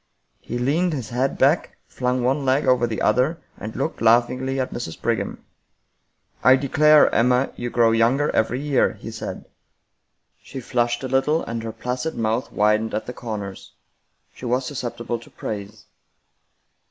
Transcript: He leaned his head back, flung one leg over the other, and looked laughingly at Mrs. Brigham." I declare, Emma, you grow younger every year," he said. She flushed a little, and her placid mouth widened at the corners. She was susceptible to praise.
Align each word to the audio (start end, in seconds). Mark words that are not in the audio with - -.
He 0.39 0.57
leaned 0.57 0.93
his 0.93 1.09
head 1.09 1.37
back, 1.37 1.77
flung 1.87 2.23
one 2.23 2.43
leg 2.43 2.65
over 2.65 2.87
the 2.87 3.03
other, 3.03 3.39
and 3.55 3.75
looked 3.75 4.01
laughingly 4.01 4.59
at 4.59 4.73
Mrs. 4.73 4.99
Brigham." 4.99 5.45
I 6.43 6.55
declare, 6.55 7.13
Emma, 7.13 7.51
you 7.55 7.69
grow 7.69 7.91
younger 7.91 8.31
every 8.35 8.59
year," 8.59 8.93
he 8.93 9.11
said. 9.11 9.45
She 10.41 10.59
flushed 10.59 11.03
a 11.03 11.07
little, 11.07 11.43
and 11.43 11.61
her 11.61 11.71
placid 11.71 12.15
mouth 12.15 12.51
widened 12.51 12.95
at 12.95 13.05
the 13.05 13.13
corners. 13.13 13.73
She 14.33 14.45
was 14.45 14.65
susceptible 14.65 15.19
to 15.19 15.29
praise. 15.29 15.85